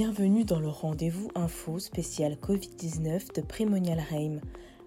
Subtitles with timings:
[0.00, 4.36] Bienvenue dans le rendez-vous info spécial Covid-19 de Primonial Reim.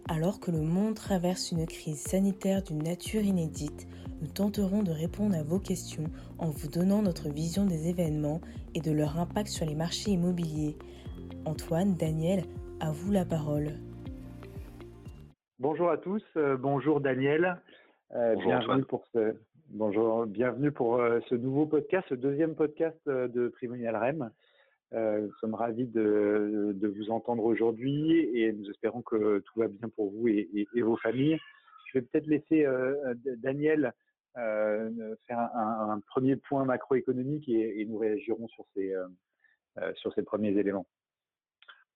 [0.08, 3.90] Alors que le monde traverse une crise sanitaire d'une nature inédite,
[4.22, 6.06] nous tenterons de répondre à vos questions
[6.40, 8.40] en vous donnant notre vision des événements
[8.74, 10.78] et de leur impact sur les marchés immobiliers.
[11.44, 12.46] Antoine, Daniel,
[12.80, 13.68] à vous la parole.
[15.60, 17.58] Bonjour à tous, euh, bonjour Daniel.
[18.16, 19.36] Euh, bienvenue pour ce
[19.72, 24.32] bonjour, bienvenue pour euh, ce nouveau podcast, ce deuxième podcast de Primonial REM.
[24.94, 30.12] Nous sommes ravis de, vous entendre aujourd'hui et nous espérons que tout va bien pour
[30.12, 31.40] vous et, vos familles.
[31.88, 32.66] Je vais peut-être laisser
[33.38, 33.94] Daniel
[34.36, 38.94] faire un, premier point macroéconomique et, nous réagirons sur ces,
[39.96, 40.86] sur ces premiers éléments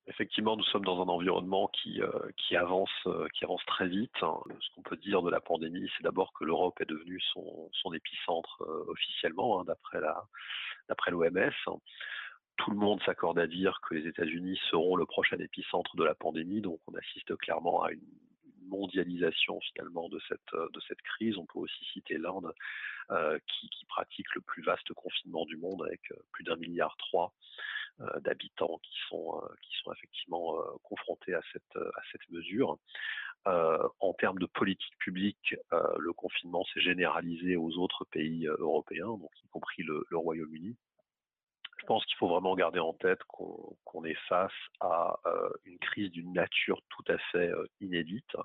[0.08, 4.16] effectivement, nous sommes dans un environnement qui, euh, qui, avance, euh, qui avance très vite.
[4.22, 4.38] Hein.
[4.60, 7.94] Ce qu'on peut dire de la pandémie, c'est d'abord que l'Europe est devenue son, son
[7.94, 11.80] épicentre euh, officiellement, hein, d'après l'OMS.
[12.58, 16.16] Tout le monde s'accorde à dire que les États-Unis seront le prochain épicentre de la
[16.16, 18.02] pandémie, donc on assiste clairement à une
[18.68, 20.56] mondialisation finalement de cette,
[20.88, 21.38] cette crise.
[21.38, 22.52] On peut aussi citer l'Inde
[23.48, 27.34] qui, qui, pratique le plus vaste confinement du monde avec plus d'un milliard trois
[28.02, 32.78] euh, d'habitants qui sont euh, effectivement euh, confrontés à cette à cette mesure.
[33.46, 39.48] en termes de politique publique, le confinement s'est généralisé aux autres pays européens, donc y
[39.50, 40.76] compris le, Royaume-Uni.
[41.86, 45.20] Je pense qu'il faut vraiment garder en tête qu'on est face à
[45.66, 48.36] une crise d'une nature tout à fait inédite,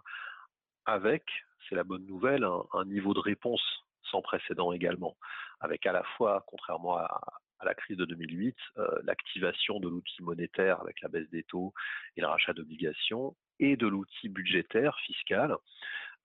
[0.85, 1.25] avec,
[1.67, 3.63] c'est la bonne nouvelle, un, niveau de réponse
[4.03, 5.17] sans précédent également,
[5.61, 7.19] avec à la fois, contrairement à,
[7.63, 11.73] la crise de 2008, euh, l'activation de l'outil monétaire avec la baisse des taux
[12.19, 15.57] et le rachat d'obligations et de l'outil budgétaire fiscal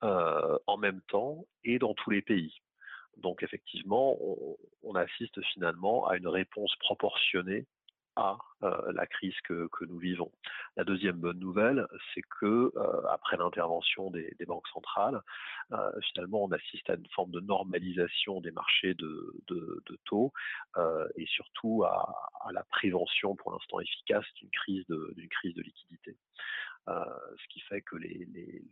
[0.04, 2.60] euh, en même temps et dans tous les pays.
[3.16, 4.16] Donc effectivement,
[4.82, 7.66] on, assiste finalement à une réponse proportionnée
[8.16, 10.32] à euh, la crise que, nous vivons.
[10.76, 15.20] La deuxième bonne nouvelle, c'est que euh, après l'intervention des, banques centrales,
[15.72, 19.34] euh, finalement, on assiste à une forme de normalisation des marchés de,
[20.06, 20.32] taux
[21.16, 22.14] et surtout à,
[22.52, 26.16] la prévention, pour l'instant efficace, d'une crise de, d'une crise de liquidité.
[26.86, 27.96] Ce qui fait que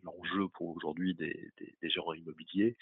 [0.02, 1.52] l'enjeu pour aujourd'hui des,
[1.82, 2.76] gérants immobiliers,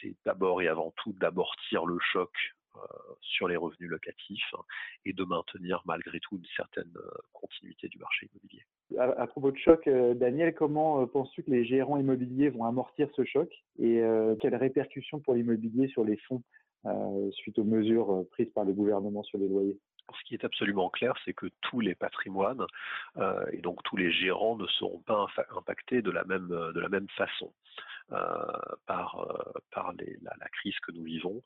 [0.00, 2.30] c'est d'abord et avant tout d'amortir le choc
[2.76, 2.80] euh,
[3.20, 4.54] sur les revenus locatifs
[5.04, 8.62] et de maintenir malgré tout une certaine euh, continuité du marché immobilier.
[8.96, 13.24] À, propos de choc, euh, Daniel, comment penses-tu que les gérants immobiliers vont amortir ce
[13.24, 14.02] choc et
[14.40, 16.42] quelles répercussions pour l'immobilier sur les fonds
[17.32, 19.78] suite aux mesures prises par le gouvernement sur les loyers?
[20.18, 22.66] Ce qui est absolument clair, c'est que tous les patrimoines
[23.52, 25.26] et donc tous les gérants ne seront pas
[25.56, 26.54] impactés de la même,
[26.90, 27.52] même façon
[28.86, 29.26] par,
[29.70, 31.42] par la, crise que nous vivons.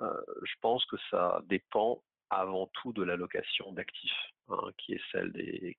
[0.00, 0.12] Euh,
[0.42, 4.12] je pense que ça dépend avant tout de l'allocation d'actifs,
[4.48, 5.76] hein, qui est celle des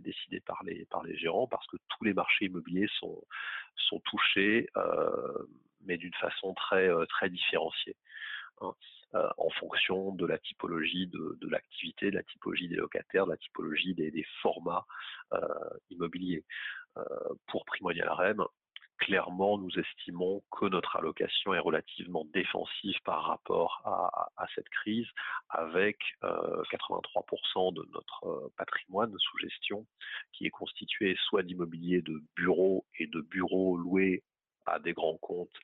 [0.00, 5.46] décidée par les gérants, parce que tous les marchés immobiliers sont touchés, euh,
[5.84, 7.96] mais d'une façon très euh, très différenciée.
[8.60, 8.74] Hein,
[9.14, 13.94] en fonction de la typologie de, l'activité, de la typologie des locataires, de la typologie
[13.94, 14.86] des, formats
[15.90, 16.44] immobiliers.
[17.46, 18.44] pour Primonial REM,
[19.02, 23.82] clairement, nous estimons que notre allocation est relativement défensive par rapport
[24.36, 25.06] à, cette crise,
[25.48, 29.86] avec 83% euh, de notre euh, patrimoine sous gestion
[30.32, 34.22] qui est constitué soit d'immobilier de bureaux et de bureaux loués
[34.66, 35.58] à des grands comptes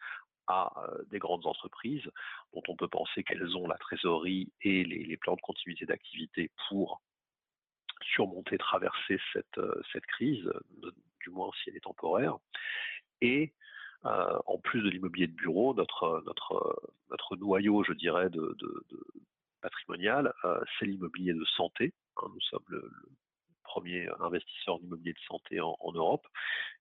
[0.49, 0.73] à
[1.11, 2.09] des grandes entreprises
[2.53, 7.03] dont on peut penser qu'elles ont la trésorerie et les, plans de continuité d'activité pour
[8.03, 10.51] surmonter, traverser cette, crise,
[11.21, 12.39] du moins si elle est temporaire.
[13.21, 13.53] Et
[14.05, 18.57] en plus de l'immobilier de bureau, notre, noyau, je dirais, de,
[19.61, 20.33] patrimonial,
[20.79, 21.93] c'est l'immobilier de santé.
[22.17, 22.29] Hein.
[22.33, 22.91] nous sommes le,
[23.69, 26.27] premier investisseur d'immobilier de santé en, Europe,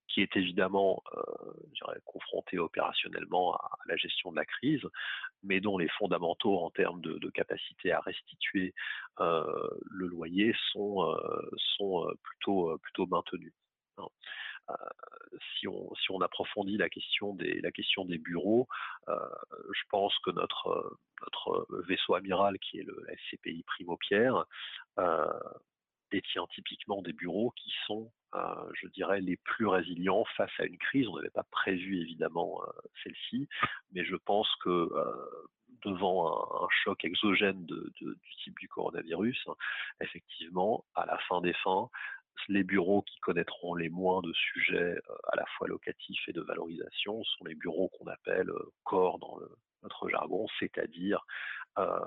[0.07, 4.83] qui est évidemment euh, confronté opérationnellement à, la gestion de la crise,
[5.43, 8.73] mais dont les fondamentaux en termes de, capacité à restituer
[9.19, 11.05] le loyer sont,
[11.77, 13.53] sont plutôt, maintenus.
[13.97, 14.07] Hein.
[14.69, 14.75] Euh,
[15.59, 17.61] si, on, approfondit la question des,
[18.17, 18.67] bureaux,
[19.07, 19.15] euh,
[19.73, 20.97] je pense que notre,
[21.87, 24.45] vaisseau amiral, qui est le SCPI Primo Pierre,
[24.99, 25.25] euh,
[26.11, 31.07] détient typiquement des bureaux qui sont, je dirais, les plus résilients face à une crise.
[31.07, 32.61] On n'avait pas prévu évidemment
[33.03, 33.47] celle-ci,
[33.93, 34.89] mais je pense que
[35.85, 39.47] devant un, choc exogène du type du coronavirus,
[40.01, 41.89] effectivement, à la fin des fins,
[42.49, 46.41] les bureaux qui connaîtront les moins de sujets euh, à la fois locatifs et de
[46.41, 49.39] valorisation sont les bureaux qu'on appelle euh, corps dans
[49.83, 51.25] notre jargon, c'est-à-dire
[51.77, 51.99] euh,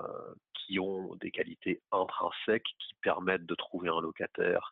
[0.53, 4.71] qui ont des qualités intrinsèques qui permettent de trouver un locataire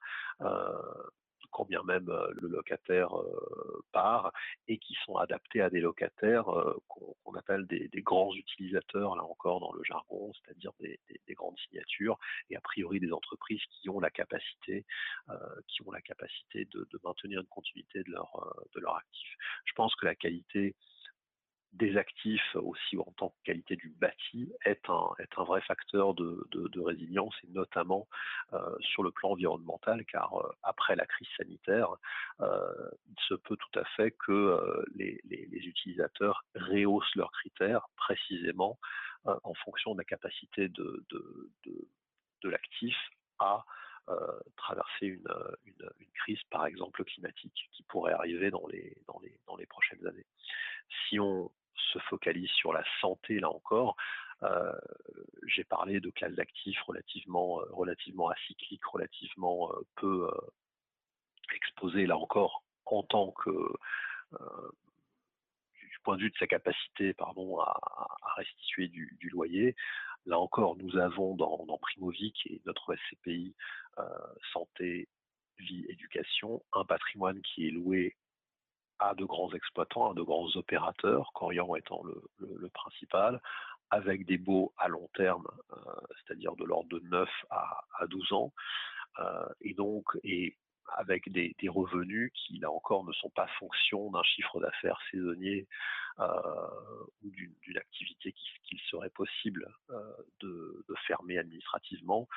[1.51, 3.09] quand bien même le locataire
[3.91, 4.31] part,
[4.67, 6.45] et qui sont adaptés à des locataires
[6.87, 10.99] qu'on appelle des, grands utilisateurs, là encore dans le jargon, c'est-à-dire des,
[11.35, 12.17] grandes signatures,
[12.49, 14.85] et a priori des entreprises qui ont la capacité,
[15.67, 19.29] qui ont la capacité de, maintenir une continuité de leur, de leur actif.
[19.65, 20.75] Je pense que la qualité
[21.73, 27.35] des actifs aussi en tant que qualité du bâti est un, vrai facteur de, résilience
[27.43, 28.07] et notamment
[28.53, 31.89] euh, sur le plan environnemental car euh, après la crise sanitaire,
[32.41, 35.19] euh, il se peut tout à fait que les,
[35.51, 38.79] utilisateurs rehaussent leurs critères précisément
[39.25, 41.05] en fonction de la capacité de,
[42.43, 42.95] l'actif
[43.37, 43.63] à
[44.55, 45.27] traverser une,
[46.15, 50.25] crise, par exemple climatique, qui pourrait arriver dans les, dans les, dans les prochaines années.
[51.07, 51.51] Si on
[51.93, 53.95] se focalise sur la santé, là encore,
[54.43, 54.73] euh,
[55.47, 60.29] j'ai parlé de classes d'actifs relativement, euh, relativement acycliques, relativement euh, peu
[61.53, 63.49] exposées, là encore, en tant que
[65.89, 69.75] du point de vue de sa capacité pardon, à, restituer du, loyer.
[70.25, 73.55] Là encore, nous avons dans, dans Primovic et notre SCPI
[74.53, 75.07] santé,
[75.57, 78.15] vie, éducation, un patrimoine qui est loué
[78.99, 83.41] à de grands exploitants, à de grands opérateurs, Corian étant le, principal,
[83.89, 85.75] avec des baux à long terme, euh,
[86.17, 88.53] c'est-à-dire de l'ordre de 9 à, 12 ans,
[89.19, 90.55] euh, et donc et
[90.97, 95.67] avec des, revenus qui, là encore, ne sont pas fonction d'un chiffre d'affaires saisonnier
[96.19, 96.25] euh,
[97.23, 99.71] ou d'une activité qu'il serait possible
[100.39, 102.27] de, fermer administrativement,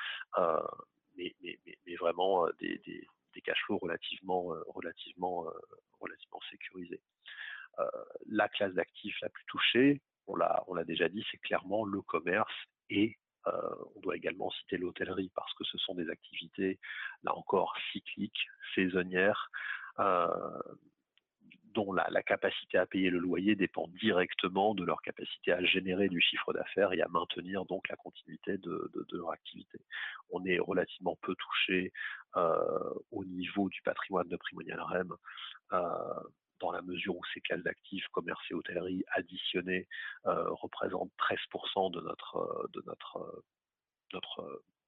[1.17, 1.35] mais,
[1.99, 2.79] vraiment des,
[3.33, 4.53] des cash flows relativement,
[6.49, 7.01] sécurisés.
[7.79, 7.85] Euh,
[8.27, 12.01] la classe d'actifs la plus touchée, on l'a, on l'a déjà dit, c'est clairement le
[12.01, 12.53] commerce
[12.89, 16.79] et on doit également citer l'hôtellerie parce que ce sont des activités,
[17.23, 19.51] là encore, cycliques, saisonnières,
[21.73, 26.21] dont la, capacité à payer le loyer dépend directement de leur capacité à générer du
[26.21, 29.79] chiffre d'affaires et à maintenir donc la continuité de, leur activité.
[30.29, 31.91] On est relativement peu touché
[32.37, 35.13] euh, au niveau du patrimoine de Primonial REM.
[35.73, 35.79] Euh,
[36.59, 39.87] dans la mesure où ces classes d'actifs, commerce et hôtellerie additionnés
[40.27, 43.43] euh, représentent 13% de notre,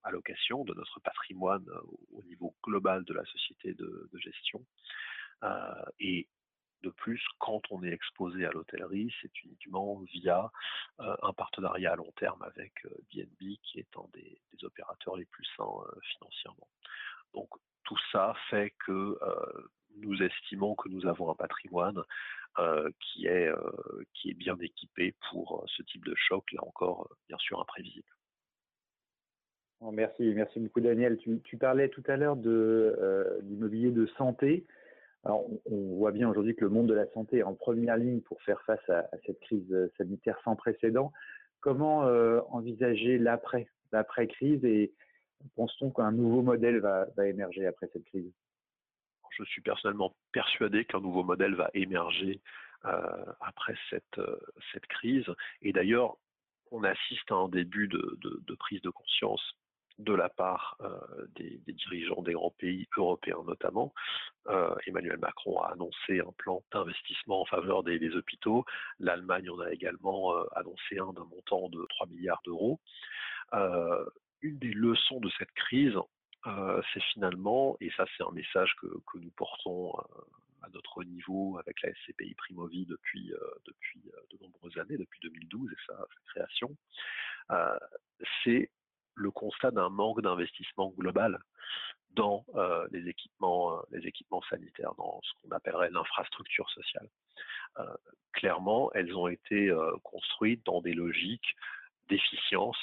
[0.03, 1.65] allocation, de notre patrimoine
[2.13, 4.65] au niveau global de la société de, gestion.
[5.99, 6.29] et
[6.83, 10.51] de plus, quand on est exposé à l'hôtellerie, c'est uniquement via
[10.99, 12.73] un partenariat à long terme avec
[13.13, 15.65] BNB, qui est un des, opérateurs les plus sains
[16.13, 16.67] financièrement.
[17.33, 17.49] Donc
[17.83, 19.17] tout ça fait que
[19.97, 22.01] nous estimons que nous avons un patrimoine
[22.99, 23.53] qui, est,
[24.35, 28.07] bien équipé pour ce type de choc, là encore, bien sûr, imprévisible.
[29.91, 31.19] Merci, merci beaucoup Daniel.
[31.43, 34.65] Tu parlais tout à l'heure de l'immobilier de santé.
[35.25, 38.41] On voit bien aujourd'hui que le monde de la santé est en première ligne pour
[38.43, 41.11] faire face à, cette crise euh, sanitaire sans précédent.
[41.61, 44.93] Comment euh, envisager l'après, l'après-crise et
[45.55, 48.31] pense-t-on qu'un nouveau modèle va, émerger après cette crise?
[49.31, 52.39] Je suis personnellement persuadé qu'un nouveau modèle va émerger
[52.85, 55.25] euh, après cette crise.
[55.63, 56.17] Et d'ailleurs,
[56.69, 59.55] on assiste à un début de prise de conscience
[59.99, 63.93] de la part euh, des, dirigeants des grands pays européens notamment.
[64.47, 68.65] Euh, Emmanuel Macron a annoncé un plan d'investissement en faveur des, hôpitaux.
[68.99, 72.79] L'Allemagne en a également euh, annoncé un d'un montant de 3 milliards d'euros.
[74.41, 75.95] une des leçons de cette crise,
[76.93, 79.93] c'est finalement, et ça c'est un message que, nous portons
[80.61, 83.31] à notre niveau avec la SCPI Primovi depuis,
[83.65, 86.75] depuis de nombreuses années, depuis 2012 et sa création,
[88.43, 88.69] c'est
[89.15, 91.39] le constat d'un manque d'investissement global
[92.11, 97.09] dans euh, les, équipements, euh, les équipements sanitaires, dans ce qu'on appellerait l'infrastructure sociale.
[97.79, 97.95] Euh,
[98.33, 99.71] clairement, elles ont été
[100.03, 101.55] construites dans des logiques
[102.09, 102.77] d'efficience,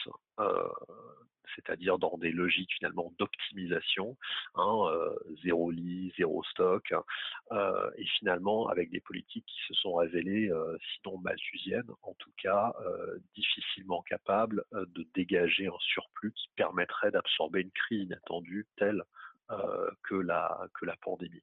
[1.55, 4.17] c'est-à-dire dans des logiques finalement d'optimisation,
[4.55, 6.93] hein, euh, zéro lit, zéro stock,
[7.53, 12.33] euh, et finalement avec des politiques qui se sont révélées, euh, sinon malthusiennes, en tout
[12.43, 12.73] cas
[13.35, 19.03] difficilement capables de dégager un surplus qui permettrait d'absorber une crise inattendue telle
[20.03, 21.43] que la pandémie.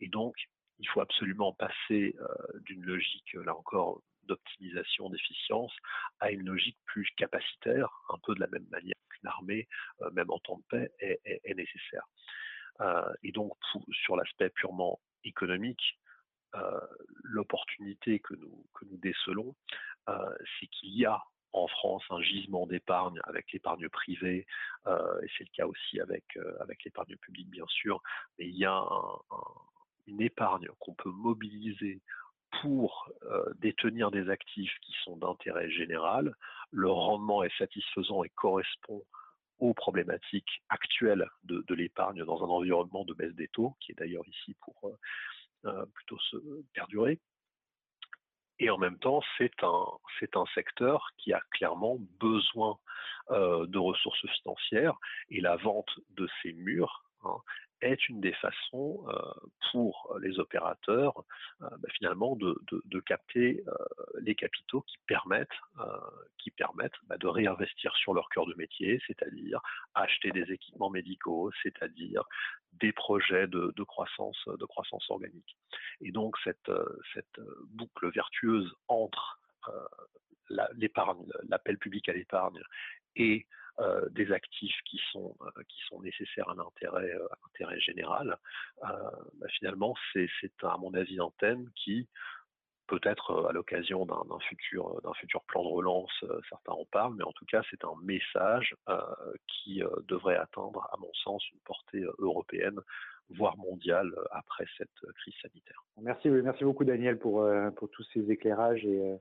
[0.00, 0.34] Et donc,
[0.78, 2.16] il faut absolument passer
[2.64, 5.72] d'une logique, là encore, d'optimisation, d'efficience,
[6.20, 9.68] à une logique plus capacitaire, un peu de la même manière qu'une armée,
[10.02, 12.06] euh, même en temps de paix, est, nécessaire.
[12.80, 13.52] Euh, et donc,
[13.92, 15.98] sur l'aspect purement économique,
[16.54, 16.80] euh,
[17.22, 19.54] l'opportunité que nous, que nous décelons,
[20.06, 24.46] c'est qu'il y a en France un gisement d'épargne avec l'épargne privée,
[24.86, 26.24] et c'est le cas aussi avec,
[26.58, 28.02] avec l'épargne publique bien sûr,
[28.36, 28.84] mais il y a
[30.06, 32.02] une épargne qu'on peut mobiliser
[32.60, 33.10] pour
[33.58, 36.34] détenir des actifs qui sont d'intérêt général,
[36.70, 39.02] le rendement est satisfaisant et correspond
[39.58, 44.26] aux problématiques actuelles de, l'épargne dans un environnement de baisse des taux, qui est d'ailleurs
[44.26, 44.90] ici pour
[45.94, 46.36] plutôt se
[46.74, 47.20] perdurer.
[48.58, 49.86] Et en même temps, c'est un,
[50.34, 52.78] un secteur qui a clairement besoin
[53.30, 54.96] de ressources financières
[55.30, 57.04] et la vente de ces murs
[57.92, 59.04] est une des façons
[59.70, 61.24] pour les opérateurs
[61.60, 63.64] bah, finalement de, capter
[64.20, 65.48] les capitaux qui permettent,
[66.38, 69.60] qui permettent bah, de réinvestir sur leur cœur de métier, c'est-à-dire
[69.94, 72.24] acheter des équipements médicaux, c'est-à-dire
[72.72, 75.56] des projets de, croissance, de croissance organique.
[76.00, 76.70] Et donc cette,
[77.70, 79.38] boucle vertueuse entre
[80.48, 82.60] l'appel public à l'épargne
[83.16, 83.61] et euh,
[84.10, 88.36] des actifs qui sont, euh, qui sont nécessaires à l'intérêt, euh, général,
[88.82, 90.28] bah, finalement, c'est
[90.62, 92.08] à mon avis un thème qui,
[92.86, 95.00] peut-être à l'occasion d'un futur,
[95.46, 98.74] plan de relance, certains en parlent, mais en tout cas, c'est un message
[99.46, 102.80] qui devrait atteindre, à mon sens, une portée européenne,
[103.30, 105.82] voire mondiale, après cette crise sanitaire.
[106.00, 106.28] Merci,
[106.64, 107.48] beaucoup, Daniel, pour,
[107.92, 109.18] tous ces éclairages et